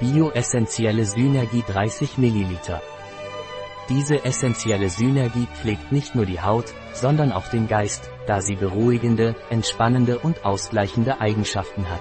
[0.00, 2.80] Bio-essentielle Synergie 30 ml.
[3.90, 9.36] Diese essentielle Synergie pflegt nicht nur die Haut, sondern auch den Geist, da sie beruhigende,
[9.50, 12.00] entspannende und ausgleichende Eigenschaften hat.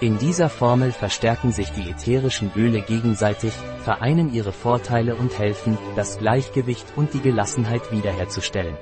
[0.00, 6.18] In dieser Formel verstärken sich die ätherischen Öle gegenseitig, vereinen ihre Vorteile und helfen, das
[6.18, 8.76] Gleichgewicht und die Gelassenheit wiederherzustellen.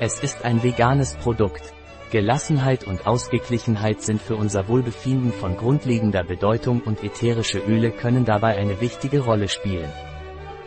[0.00, 1.72] Es ist ein veganes Produkt.
[2.14, 8.56] Gelassenheit und Ausgeglichenheit sind für unser Wohlbefinden von grundlegender Bedeutung und ätherische Öle können dabei
[8.56, 9.90] eine wichtige Rolle spielen.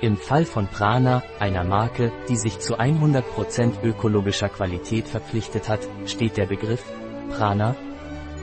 [0.02, 6.36] Im Fall von Prana, einer Marke, die sich zu 100% ökologischer Qualität verpflichtet hat, steht
[6.36, 6.84] der Begriff
[7.30, 7.78] Prana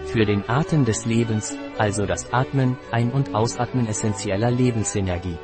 [0.07, 5.37] für den Atem des Lebens, also das Atmen, Ein- und Ausatmen essentieller Lebensenergie.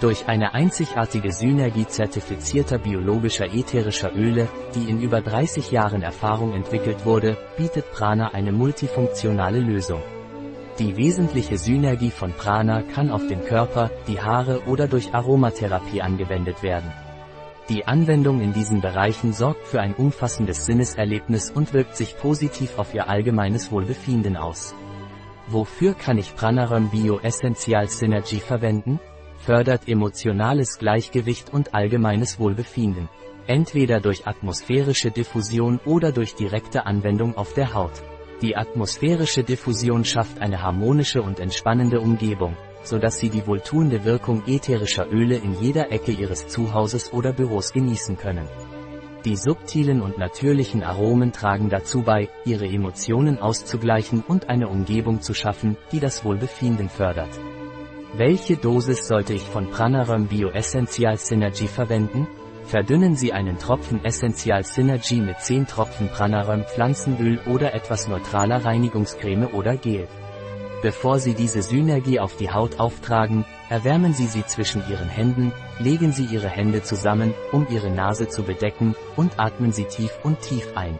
[0.00, 7.04] Durch eine einzigartige Synergie zertifizierter biologischer ätherischer Öle, die in über 30 Jahren Erfahrung entwickelt
[7.04, 10.00] wurde, bietet Prana eine multifunktionale Lösung.
[10.78, 16.62] Die wesentliche Synergie von Prana kann auf den Körper, die Haare oder durch Aromatherapie angewendet
[16.62, 16.90] werden.
[17.68, 22.94] Die Anwendung in diesen Bereichen sorgt für ein umfassendes Sinneserlebnis und wirkt sich positiv auf
[22.94, 24.74] Ihr allgemeines Wohlbefinden aus.
[25.46, 28.98] Wofür kann ich Pranarum Bio Essential Synergy verwenden?
[29.40, 33.08] Fördert emotionales Gleichgewicht und allgemeines Wohlbefinden.
[33.46, 38.02] Entweder durch atmosphärische Diffusion oder durch direkte Anwendung auf der Haut.
[38.42, 44.42] Die atmosphärische Diffusion schafft eine harmonische und entspannende Umgebung, so dass Sie die wohltuende Wirkung
[44.46, 48.46] ätherischer Öle in jeder Ecke Ihres Zuhauses oder Büros genießen können.
[49.24, 55.32] Die subtilen und natürlichen Aromen tragen dazu bei, Ihre Emotionen auszugleichen und eine Umgebung zu
[55.32, 57.38] schaffen, die das Wohlbefinden fördert.
[58.16, 62.26] Welche Dosis sollte ich von Pranarum Bio Essential Synergy verwenden?
[62.64, 69.46] Verdünnen Sie einen Tropfen Essential Synergy mit 10 Tropfen Pranarum Pflanzenöl oder etwas neutraler Reinigungscreme
[69.46, 70.08] oder Gel.
[70.82, 76.10] Bevor Sie diese Synergie auf die Haut auftragen, erwärmen Sie sie zwischen Ihren Händen, legen
[76.10, 80.66] Sie Ihre Hände zusammen, um Ihre Nase zu bedecken, und atmen Sie tief und tief
[80.74, 80.98] ein.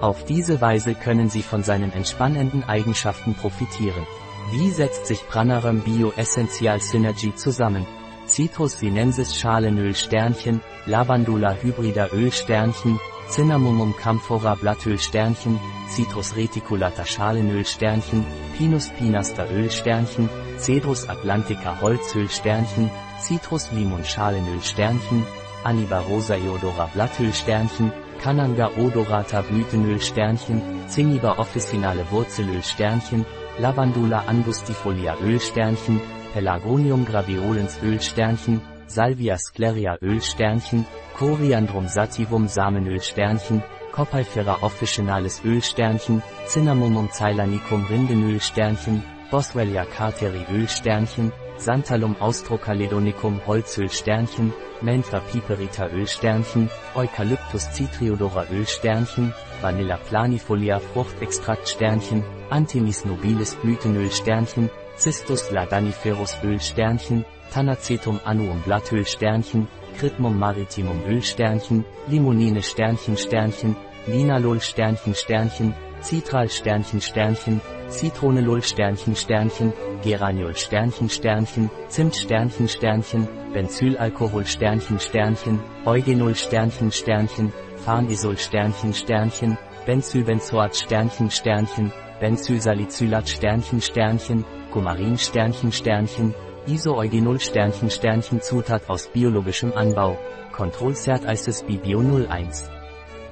[0.00, 4.06] Auf diese Weise können Sie von seinen entspannenden Eigenschaften profitieren.
[4.50, 7.86] Wie setzt sich Pranarum Bio Essential Synergy zusammen?
[8.26, 12.98] Citrus sinensis Schalenöl Sternchen, Lavandula hybrida Öl Sternchen,
[13.28, 15.60] Cinnamomum camphora Blattöl Sternchen,
[15.90, 18.24] Citrus reticulata Schalenöl Sternchen,
[18.56, 25.26] Pinus pinaster Öl Sternchen, Cedrus atlantica Holzöl Sternchen, Citrus limon Schalenöl Sternchen,
[25.62, 27.92] Aniba rosa Eodora Blattöl Sternchen,
[28.22, 33.26] Cananga odorata Blütenöl Sternchen, Cinniba officinale Wurzelöl Sternchen,
[33.60, 36.00] Lavandula angustifolia Öl Sternchen,
[36.32, 40.84] Pelargonium graviolens Öl Sternchen, Salvia scleria Öl Sternchen,
[41.18, 50.68] Coriandrum sativum Samenöl Sternchen, Copalfera officinalis Öl Sternchen, Cinnamomum ceylanicum Rindenöl Sternchen, Boswellia carteri Öl
[50.68, 60.78] Sternchen, Santalum austrocaledonicum Holzöl Sternchen, Mentha piperita Öl Sternchen, Eucalyptus citriodora Öl Sternchen, Vanilla planifolia
[60.78, 69.66] Fruchtextrakt Sternchen, Anthemis nobilis Blütenöl Sternchen, Cistus ladaniferus Öl Sternchen, Thanacetum annuum Blattöl Sternchen,
[69.98, 73.74] Critmum maritimum Öl Sternchen, Limonine Sternchen Sternchen,
[74.06, 79.72] Linalol Sternchen Sternchen, Citral Sternchen Sternchen, Zitronelol Sternchen Sternchen,
[80.02, 87.52] Geraniol Sternchen Sternchen, Zimt Sternchen Sternchen, Benzylalkohol Sternchen Sternchen, Eugenol Sternchen Sternchen,
[87.84, 89.56] Farnisol Sternchen Sternchen,
[89.86, 96.34] Benzylbenzoat Sternchen Sternchen, Benzylsalicylat Sternchen Sternchen, Kumarin Sternchen Sternchen,
[96.66, 100.18] Isoeugenol Sternchen Sternchen Zutat aus biologischem Anbau,
[100.52, 102.77] Control-Cert ISIS Bio 01.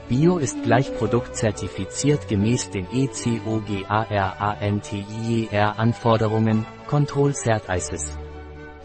[0.08, 8.16] Bio ist gleich Produkt zertifiziert gemäß den ECOGARANTIER Anforderungen, Control-Cert ISIS.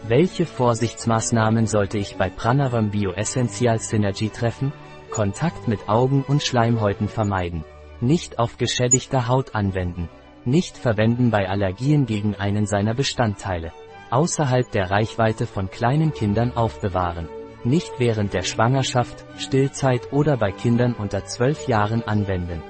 [0.08, 4.72] Welche Vorsichtsmaßnahmen sollte ich bei Pranarum Bio Essential Synergy treffen?
[5.12, 7.64] Kontakt mit Augen und Schleimhäuten vermeiden.
[8.00, 10.08] Nicht auf geschädigter Haut anwenden.
[10.44, 13.70] Nicht verwenden bei Allergien gegen einen seiner Bestandteile.
[14.10, 17.28] Außerhalb der Reichweite von kleinen Kindern aufbewahren.
[17.64, 22.62] Nicht während der Schwangerschaft, Stillzeit oder bei Kindern unter 12 Jahren anwenden.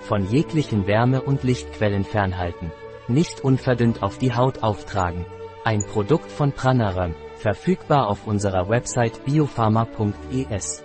[0.00, 2.70] Von jeglichen Wärme- und Lichtquellen fernhalten.
[3.08, 5.24] Nicht unverdünnt auf die Haut auftragen.
[5.64, 10.84] Ein Produkt von Pranarum, verfügbar auf unserer Website biopharma.es.